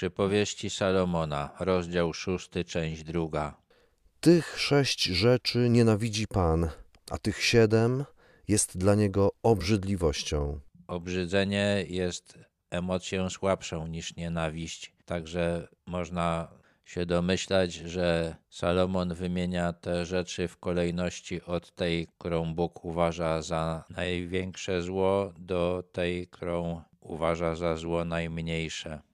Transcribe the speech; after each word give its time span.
Przypowieści 0.00 0.70
Salomona, 0.70 1.50
rozdział 1.60 2.12
szósty, 2.12 2.64
część 2.64 3.04
druga. 3.04 3.62
Tych 4.20 4.58
sześć 4.58 5.04
rzeczy 5.04 5.68
nienawidzi 5.70 6.26
Pan, 6.26 6.70
a 7.10 7.18
tych 7.18 7.42
siedem 7.42 8.04
jest 8.48 8.78
dla 8.78 8.94
niego 8.94 9.32
obrzydliwością. 9.42 10.60
Obrzydzenie 10.86 11.84
jest 11.88 12.38
emocją 12.70 13.30
słabszą 13.30 13.86
niż 13.86 14.16
nienawiść, 14.16 14.92
także 15.04 15.68
można 15.86 16.48
się 16.84 17.06
domyślać, 17.06 17.72
że 17.74 18.36
Salomon 18.50 19.14
wymienia 19.14 19.72
te 19.72 20.06
rzeczy 20.06 20.48
w 20.48 20.58
kolejności 20.58 21.42
od 21.42 21.74
tej, 21.74 22.08
którą 22.18 22.54
Bóg 22.54 22.84
uważa 22.84 23.42
za 23.42 23.84
największe 23.90 24.82
zło, 24.82 25.32
do 25.38 25.82
tej, 25.92 26.26
którą 26.26 26.82
uważa 27.00 27.54
za 27.54 27.76
zło 27.76 28.04
najmniejsze. 28.04 29.09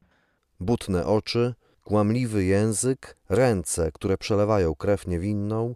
Butne 0.61 1.07
oczy, 1.07 1.55
kłamliwy 1.85 2.45
język, 2.45 3.17
ręce, 3.29 3.93
które 3.93 4.19
przelewają 4.19 4.75
krew 4.75 5.07
niewinną, 5.07 5.75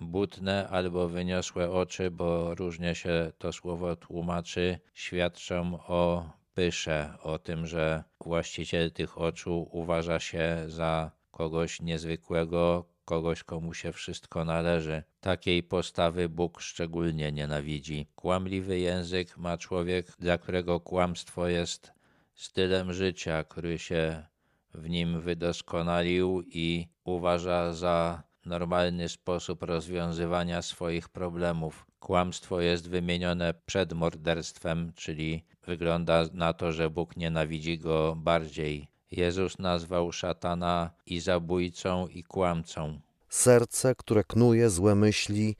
Butne 0.00 0.68
albo 0.68 1.08
wyniosłe 1.08 1.70
oczy, 1.70 2.10
bo 2.10 2.54
różnie 2.54 2.94
się 2.94 3.32
to 3.38 3.52
słowo 3.52 3.96
tłumaczy, 3.96 4.78
świadczą 4.94 5.78
o 5.88 6.30
pysze, 6.54 7.12
o 7.22 7.38
tym, 7.38 7.66
że 7.66 8.04
właściciel 8.20 8.92
tych 8.92 9.18
oczu 9.18 9.68
uważa 9.72 10.20
się 10.20 10.64
za 10.68 11.10
kogoś 11.30 11.82
niezwykłego, 11.82 12.84
kogoś, 13.04 13.44
komu 13.44 13.74
się 13.74 13.92
wszystko 13.92 14.44
należy. 14.44 15.02
Takiej 15.20 15.62
postawy 15.62 16.28
Bóg 16.28 16.60
szczególnie 16.60 17.32
nienawidzi. 17.32 18.06
Kłamliwy 18.14 18.78
język 18.78 19.36
ma 19.36 19.58
człowiek, 19.58 20.06
dla 20.18 20.38
którego 20.38 20.80
kłamstwo 20.80 21.48
jest 21.48 21.92
stylem 22.36 22.92
życia, 22.92 23.44
który 23.44 23.78
się 23.78 24.26
w 24.74 24.88
nim 24.88 25.20
wydoskonalił 25.20 26.42
i 26.46 26.88
uważa 27.04 27.72
za 27.72 28.22
normalny 28.44 29.08
sposób 29.08 29.62
rozwiązywania 29.62 30.62
swoich 30.62 31.08
problemów. 31.08 31.86
Kłamstwo 32.00 32.60
jest 32.60 32.88
wymienione 32.88 33.54
przed 33.66 33.92
morderstwem, 33.92 34.92
czyli 34.94 35.44
wygląda 35.66 36.24
na 36.32 36.52
to, 36.52 36.72
że 36.72 36.90
Bóg 36.90 37.16
nienawidzi 37.16 37.78
go 37.78 38.16
bardziej. 38.16 38.88
Jezus 39.10 39.58
nazwał 39.58 40.12
szatana 40.12 40.90
i 41.06 41.20
zabójcą, 41.20 42.06
i 42.06 42.22
kłamcą. 42.22 43.00
serce, 43.28 43.94
które 43.94 44.24
knuje 44.24 44.70
złe 44.70 44.94
myśli, 44.94 45.56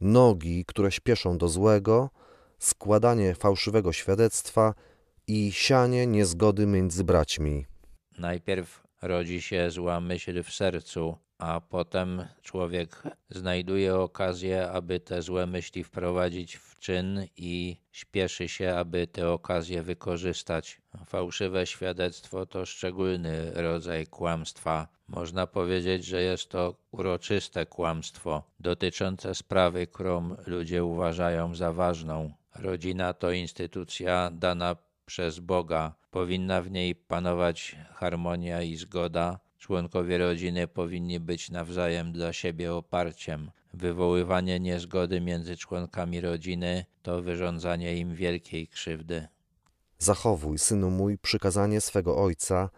nogi, 0.00 0.64
które 0.64 0.92
śpieszą 0.92 1.38
do 1.38 1.48
złego, 1.48 2.10
składanie 2.58 3.34
fałszywego 3.34 3.92
świadectwa 3.92 4.74
i 5.28 5.52
sianie 5.52 6.06
niezgody 6.06 6.66
między 6.66 7.04
braćmi. 7.04 7.66
Najpierw 8.18 8.82
rodzi 9.02 9.42
się 9.42 9.70
zła 9.70 10.00
myśl 10.00 10.42
w 10.42 10.50
sercu, 10.52 11.16
a 11.38 11.60
potem 11.60 12.24
człowiek 12.42 13.02
znajduje 13.30 13.96
okazję, 13.96 14.70
aby 14.70 15.00
te 15.00 15.22
złe 15.22 15.46
myśli 15.46 15.84
wprowadzić 15.84 16.56
w 16.56 16.78
czyn 16.78 17.26
i 17.36 17.76
śpieszy 17.92 18.48
się, 18.48 18.74
aby 18.74 19.06
te 19.06 19.30
okazje 19.30 19.82
wykorzystać. 19.82 20.80
Fałszywe 21.06 21.66
świadectwo 21.66 22.46
to 22.46 22.66
szczególny 22.66 23.50
rodzaj 23.54 24.06
kłamstwa. 24.06 24.88
Można 25.08 25.46
powiedzieć, 25.46 26.04
że 26.04 26.22
jest 26.22 26.48
to 26.48 26.74
uroczyste 26.90 27.66
kłamstwo 27.66 28.42
dotyczące 28.60 29.34
sprawy, 29.34 29.86
którą 29.86 30.36
ludzie 30.46 30.84
uważają 30.84 31.54
za 31.54 31.72
ważną. 31.72 32.32
Rodzina 32.54 33.14
to 33.14 33.30
instytucja 33.32 34.30
dana 34.32 34.76
przez 35.06 35.38
Boga. 35.38 35.94
Powinna 36.10 36.62
w 36.62 36.70
niej 36.70 36.94
panować 36.94 37.76
harmonia 37.94 38.62
i 38.62 38.76
zgoda. 38.76 39.38
Członkowie 39.58 40.18
rodziny 40.18 40.68
powinni 40.68 41.20
być 41.20 41.50
nawzajem 41.50 42.12
dla 42.12 42.32
siebie 42.32 42.74
oparciem. 42.74 43.50
Wywoływanie 43.74 44.60
niezgody 44.60 45.20
między 45.20 45.56
członkami 45.56 46.20
rodziny 46.20 46.84
to 47.02 47.22
wyrządzanie 47.22 47.96
im 47.96 48.14
wielkiej 48.14 48.68
krzywdy. 48.68 49.28
Zachowuj, 49.98 50.58
synu 50.58 50.90
mój, 50.90 51.18
przykazanie 51.18 51.80
swego 51.80 52.16
ojca 52.16 52.70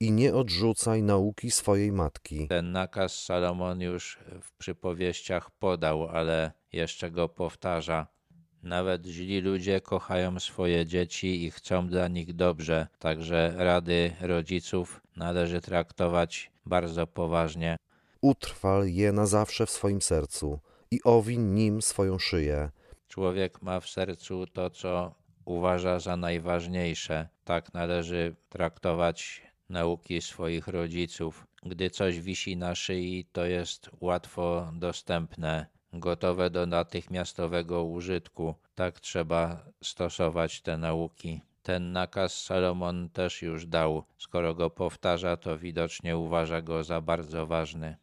i 0.00 0.12
nie 0.12 0.34
odrzucaj 0.34 1.02
nauki 1.02 1.50
swojej 1.50 1.92
matki. 1.92 2.48
Ten 2.48 2.72
nakaz 2.72 3.24
Salomon 3.24 3.80
już 3.80 4.18
w 4.42 4.52
przypowieściach 4.52 5.50
podał, 5.50 6.08
ale 6.08 6.52
jeszcze 6.72 7.10
go 7.10 7.28
powtarza. 7.28 8.13
Nawet 8.64 9.06
źli 9.06 9.40
ludzie 9.40 9.80
kochają 9.80 10.40
swoje 10.40 10.86
dzieci 10.86 11.44
i 11.44 11.50
chcą 11.50 11.88
dla 11.88 12.08
nich 12.08 12.34
dobrze, 12.34 12.86
także 12.98 13.54
rady 13.56 14.12
rodziców 14.20 15.00
należy 15.16 15.60
traktować 15.60 16.50
bardzo 16.66 17.06
poważnie. 17.06 17.76
Utrwal 18.20 18.88
je 18.88 19.12
na 19.12 19.26
zawsze 19.26 19.66
w 19.66 19.70
swoim 19.70 20.02
sercu 20.02 20.60
i 20.90 21.02
owiń 21.02 21.42
nim 21.42 21.82
swoją 21.82 22.18
szyję. 22.18 22.70
Człowiek 23.08 23.62
ma 23.62 23.80
w 23.80 23.88
sercu 23.88 24.46
to, 24.46 24.70
co 24.70 25.14
uważa 25.44 26.00
za 26.00 26.16
najważniejsze. 26.16 27.28
Tak 27.44 27.74
należy 27.74 28.36
traktować 28.48 29.42
nauki 29.68 30.22
swoich 30.22 30.68
rodziców. 30.68 31.46
Gdy 31.62 31.90
coś 31.90 32.20
wisi 32.20 32.56
na 32.56 32.74
szyi, 32.74 33.26
to 33.32 33.46
jest 33.46 33.90
łatwo 34.00 34.70
dostępne, 34.74 35.66
gotowe 36.00 36.50
do 36.50 36.66
natychmiastowego 36.66 37.84
użytku. 37.84 38.54
Tak 38.74 39.00
trzeba 39.00 39.64
stosować 39.82 40.60
te 40.60 40.78
nauki. 40.78 41.40
Ten 41.62 41.92
nakaz 41.92 42.42
Salomon 42.42 43.08
też 43.10 43.42
już 43.42 43.66
dał. 43.66 44.04
Skoro 44.18 44.54
go 44.54 44.70
powtarza, 44.70 45.36
to 45.36 45.58
widocznie 45.58 46.16
uważa 46.16 46.62
go 46.62 46.84
za 46.84 47.00
bardzo 47.00 47.46
ważny. 47.46 47.96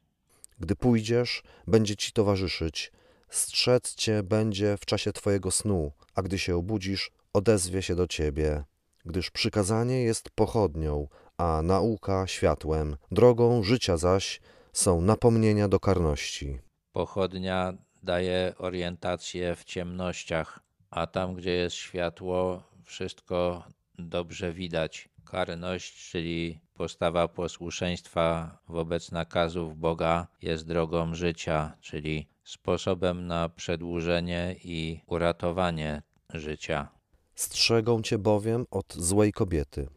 Gdy 0.60 0.76
pójdziesz, 0.76 1.44
będzie 1.68 1.96
ci 1.96 2.12
towarzyszyć. 2.12 2.92
Strzec 3.30 3.96
cię 3.96 4.24
będzie 4.24 4.78
w 4.78 4.86
czasie 4.86 5.14
twojego 5.14 5.52
snu, 5.52 5.92
a 6.16 6.22
gdy 6.22 6.40
się 6.40 6.56
obudzisz, 6.56 7.12
odezwie 7.34 7.82
się 7.82 7.96
do 7.96 8.08
ciebie. 8.08 8.64
Gdyż 9.06 9.32
przykazanie 9.32 10.04
jest 10.04 10.30
pochodnią, 10.30 11.08
a 11.38 11.62
nauka 11.64 12.28
światłem. 12.28 12.98
Drogą 13.12 13.64
życia 13.64 13.98
zaś 13.98 14.42
są 14.74 15.02
napomnienia 15.02 15.68
do 15.68 15.80
karności. 15.80 16.60
Pochodnia 16.92 17.74
daje 18.04 18.54
orientację 18.58 19.56
w 19.56 19.64
ciemnościach, 19.64 20.60
a 20.90 21.08
tam, 21.08 21.36
gdzie 21.36 21.52
jest 21.52 21.76
światło, 21.76 22.64
wszystko 22.84 23.64
dobrze 24.00 24.54
widać. 24.54 25.10
Karność, 25.26 26.10
czyli 26.12 26.60
postawa 26.74 27.28
posłuszeństwa 27.28 28.58
wobec 28.68 29.12
nakazów 29.12 29.78
Boga, 29.78 30.28
jest 30.42 30.68
drogą 30.68 31.16
życia, 31.16 31.78
czyli 31.82 32.28
sposobem 32.44 33.28
na 33.28 33.50
przedłużenie 33.50 34.56
i 34.64 35.02
uratowanie 35.08 36.02
życia. 36.34 36.88
Strzegą 37.36 38.02
cię 38.02 38.18
bowiem 38.18 38.66
od 38.72 38.94
złej 38.94 39.32
kobiety, 39.32 39.88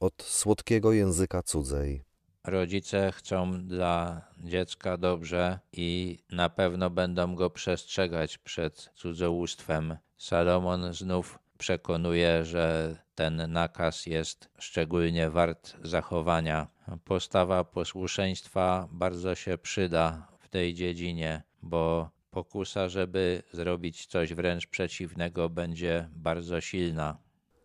od 0.00 0.22
słodkiego 0.22 0.92
języka 0.92 1.42
cudzej. 1.42 2.04
Rodzice 2.44 3.12
chcą 3.12 3.66
dla 3.66 4.22
dziecka 4.38 4.96
dobrze 4.96 5.58
i 5.72 6.18
na 6.30 6.48
pewno 6.48 6.90
będą 6.90 7.34
go 7.34 7.50
przestrzegać 7.50 8.38
przed 8.38 8.90
cudzołóstwem. 8.94 9.96
Salomon 10.18 10.94
znów 10.94 11.38
przekonuje, 11.58 12.44
że 12.44 12.96
ten 13.14 13.52
nakaz 13.52 14.06
jest 14.06 14.48
szczególnie 14.58 15.30
wart 15.30 15.76
zachowania. 15.82 16.68
Postawa 17.04 17.64
posłuszeństwa 17.64 18.88
bardzo 18.92 19.34
się 19.34 19.58
przyda 19.58 20.28
w 20.40 20.48
tej 20.48 20.74
dziedzinie, 20.74 21.42
bo 21.62 22.10
pokusa, 22.30 22.88
żeby 22.88 23.42
zrobić 23.52 24.06
coś 24.06 24.34
wręcz 24.34 24.66
przeciwnego, 24.66 25.48
będzie 25.48 26.08
bardzo 26.12 26.60
silna. 26.60 27.18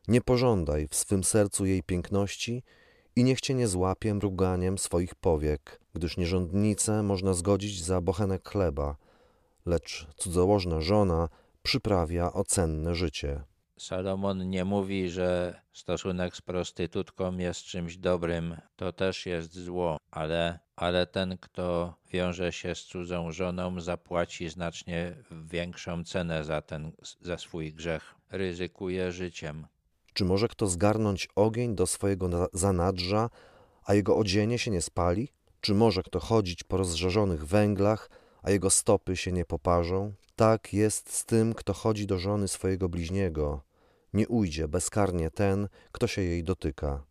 Nie 0.07 0.21
pożądaj 0.21 0.87
w 0.87 0.95
swym 0.95 1.23
sercu 1.23 1.65
jej 1.65 1.83
piękności 1.83 2.63
i 3.19 3.23
niech 3.23 3.41
cię 3.41 3.53
nie 3.53 3.67
złapie 3.67 4.13
mruganiem 4.13 4.77
swoich 4.77 5.15
powiek, 5.15 5.79
gdyż 5.93 6.17
nierządnicę 6.17 7.03
można 7.03 7.33
zgodzić 7.33 7.83
za 7.83 8.01
bochenek 8.01 8.49
chleba, 8.49 8.95
lecz 9.65 10.07
cudzołożna 10.17 10.81
żona 10.81 11.29
przyprawia 11.63 12.33
o 12.33 12.43
cenne 12.43 12.95
życie. 12.95 13.43
Salomon 13.77 14.49
nie 14.49 14.65
mówi, 14.65 15.09
że 15.09 15.61
stosunek 15.73 16.35
z 16.35 16.41
prostytutką 16.41 17.37
jest 17.37 17.63
czymś 17.63 17.97
dobrym, 17.97 18.55
to 18.75 18.93
też 18.93 19.25
jest 19.25 19.59
zło, 19.59 19.97
ale, 20.11 20.59
ale 20.75 21.07
ten, 21.07 21.37
kto 21.37 21.95
wiąże 22.11 22.51
się 22.51 22.75
z 22.75 22.83
cudzą 22.83 23.31
żoną, 23.31 23.81
zapłaci 23.81 24.49
znacznie 24.49 25.15
większą 25.31 26.03
cenę 26.03 26.43
za, 26.43 26.61
ten, 26.61 26.91
za 27.21 27.37
swój 27.37 27.73
grzech. 27.73 28.15
Ryzykuje 28.31 29.11
życiem. 29.11 29.67
Czy 30.13 30.25
może 30.25 30.47
kto 30.47 30.67
zgarnąć 30.67 31.27
ogień 31.35 31.75
do 31.75 31.87
swojego 31.87 32.27
na- 32.27 32.47
zanadrza, 32.53 33.29
a 33.85 33.93
jego 33.93 34.17
odzienie 34.17 34.59
się 34.59 34.71
nie 34.71 34.81
spali? 34.81 35.29
Czy 35.61 35.73
może 35.73 36.03
kto 36.03 36.19
chodzić 36.19 36.63
po 36.63 36.77
rozżarzonych 36.77 37.45
węglach, 37.47 38.09
a 38.43 38.51
jego 38.51 38.69
stopy 38.69 39.17
się 39.17 39.31
nie 39.31 39.45
poparzą? 39.45 40.13
Tak 40.35 40.73
jest 40.73 41.13
z 41.13 41.25
tym, 41.25 41.53
kto 41.53 41.73
chodzi 41.73 42.07
do 42.07 42.17
żony 42.19 42.47
swojego 42.47 42.89
bliźniego. 42.89 43.61
Nie 44.13 44.27
ujdzie 44.27 44.67
bezkarnie 44.67 45.31
ten, 45.31 45.67
kto 45.91 46.07
się 46.07 46.21
jej 46.21 46.43
dotyka. 46.43 47.03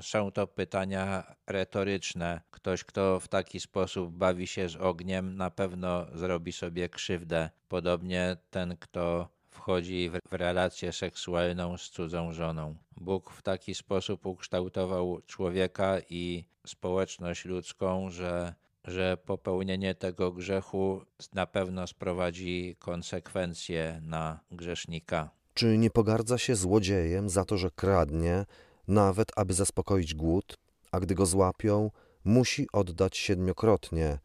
są 0.00 0.30
to 0.32 0.46
pytania 0.46 1.34
retoryczne. 1.46 2.40
Ktoś, 2.50 2.84
kto 2.84 3.20
w 3.20 3.28
taki 3.28 3.60
sposób 3.60 4.10
bawi 4.16 4.46
się 4.46 4.68
z 4.68 4.76
ogniem, 4.76 5.36
na 5.36 5.50
pewno 5.50 6.06
zrobi 6.14 6.52
sobie 6.52 6.88
krzywdę. 6.88 7.50
Podobnie 7.68 8.36
ten, 8.50 8.76
kto 8.80 9.28
wchodzi 9.56 10.10
w 10.10 10.32
relację 10.32 10.92
seksualną 10.92 11.78
z 11.78 11.90
cudzą 11.90 12.32
żoną. 12.32 12.74
Bóg 12.96 13.30
w 13.30 13.42
taki 13.42 13.74
sposób 13.74 14.26
ukształtował 14.26 15.20
człowieka 15.26 15.98
i 16.10 16.44
społeczność 16.66 17.44
ludzką, 17.44 18.10
że, 18.10 18.54
że 18.84 19.16
popełnienie 19.16 19.94
tego 19.94 20.32
grzechu 20.32 21.02
na 21.34 21.46
pewno 21.46 21.86
sprowadzi 21.86 22.76
konsekwencje 22.78 24.00
na 24.02 24.40
grzesznika. 24.50 25.30
Czy 25.54 25.78
nie 25.78 25.90
pogardza 25.90 26.38
się 26.38 26.56
złodziejem 26.56 27.28
za 27.28 27.44
to, 27.44 27.56
że 27.56 27.70
kradnie, 27.70 28.44
nawet 28.88 29.28
aby 29.36 29.54
zaspokoić 29.54 30.14
głód, 30.14 30.58
a 30.92 31.00
gdy 31.00 31.14
go 31.14 31.26
złapią, 31.26 31.90
musi 32.24 32.66
oddać 32.72 33.16
siedmiokrotnie, 33.16 34.18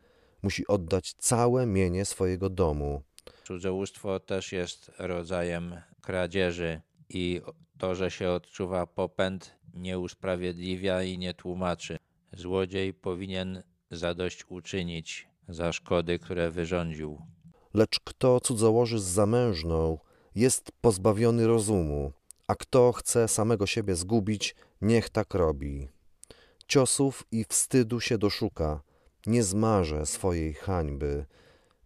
musi 0.44 0.68
oddać 0.68 1.14
całe 1.14 1.66
mienie 1.66 2.06
swojego 2.06 2.50
domu. 2.50 3.02
Cudzołóstwo 3.44 4.20
też 4.20 4.52
jest 4.52 4.92
rodzajem 5.00 5.76
kradzieży 6.02 6.82
i 7.10 7.42
to, 7.78 7.96
że 7.96 8.12
się 8.12 8.30
odczuwa 8.30 8.88
popęd, 8.88 9.56
nie 9.74 10.00
usprawiedliwia 10.00 11.04
i 11.04 11.18
nie 11.18 11.34
tłumaczy. 11.34 11.98
Złodziej 12.34 12.94
powinien 12.94 13.64
zadośćuczynić 13.92 15.28
za 15.50 15.74
szkody, 15.74 16.20
które 16.20 16.52
wyrządził. 16.52 17.22
Lecz 17.74 18.00
kto 18.04 18.40
cudzołoży 18.40 19.00
z 19.00 19.04
zamężną, 19.04 19.98
jest 20.36 20.72
pozbawiony 20.82 21.48
rozumu, 21.48 22.12
a 22.48 22.56
kto 22.56 22.92
chce 22.92 23.28
samego 23.28 23.68
siebie 23.68 23.96
zgubić, 23.96 24.56
niech 24.82 25.10
tak 25.10 25.34
robi. 25.34 25.88
Ciosów 26.68 27.24
i 27.32 27.46
wstydu 27.50 28.00
się 28.00 28.18
doszuka, 28.18 28.82
nie 29.26 29.44
zmarze 29.44 30.06
swojej 30.06 30.54
hańby, 30.54 31.26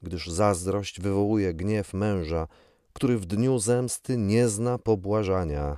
gdyż 0.05 0.27
zazdrość 0.27 1.01
wywołuje 1.01 1.53
gniew 1.53 1.93
męża, 1.93 2.47
który 2.93 3.17
w 3.17 3.25
dniu 3.25 3.59
zemsty 3.59 4.17
nie 4.17 4.47
zna 4.47 4.77
pobłażania, 4.77 5.77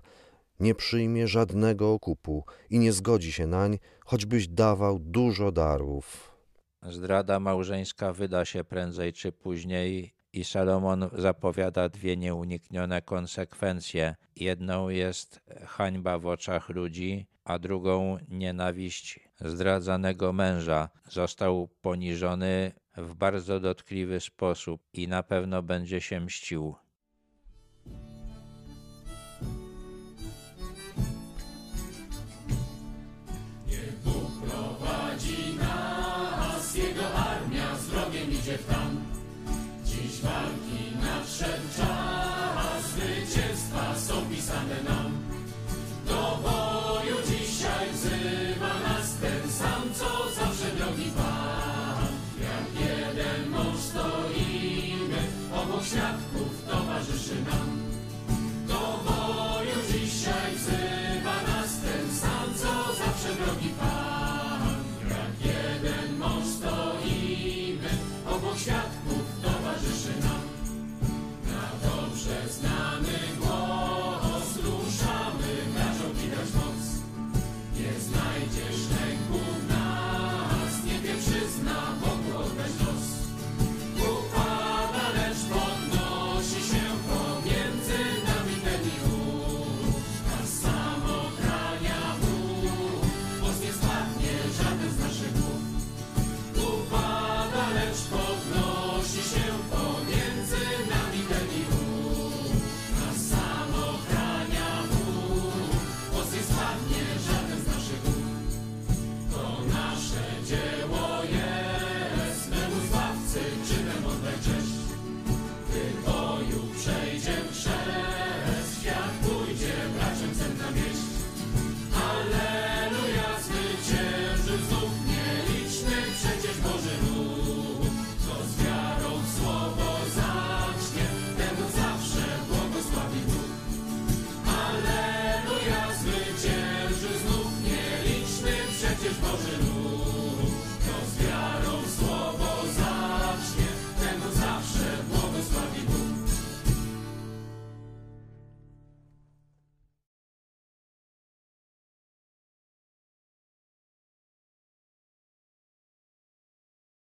nie 0.59 0.75
przyjmie 0.75 1.27
żadnego 1.27 1.93
okupu 1.93 2.43
i 2.69 2.79
nie 2.79 2.93
zgodzi 2.93 3.31
się 3.31 3.47
nań, 3.47 3.79
choćbyś 4.05 4.47
dawał 4.47 4.99
dużo 4.99 5.51
darów. 5.51 6.37
Zdrada 6.83 7.39
małżeńska 7.39 8.13
wyda 8.13 8.45
się 8.45 8.63
prędzej 8.63 9.13
czy 9.13 9.31
później 9.31 10.13
i 10.33 10.43
Salomon 10.43 11.09
zapowiada 11.13 11.89
dwie 11.89 12.17
nieuniknione 12.17 13.01
konsekwencje. 13.01 14.15
Jedną 14.35 14.89
jest 14.89 15.39
hańba 15.65 16.19
w 16.19 16.27
oczach 16.27 16.69
ludzi, 16.69 17.27
a 17.43 17.59
drugą 17.59 18.17
nienawiść 18.27 19.19
zdradzanego 19.39 20.33
męża. 20.33 20.89
Został 21.09 21.69
poniżony 21.81 22.71
w 22.97 23.13
bardzo 23.15 23.59
dotkliwy 23.59 24.19
sposób 24.19 24.81
i 24.93 25.07
na 25.07 25.23
pewno 25.23 25.63
będzie 25.63 26.01
się 26.01 26.19
mścił. 26.19 26.75